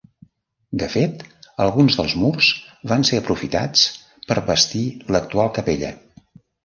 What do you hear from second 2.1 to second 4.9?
murs van ser aprofitats per bastir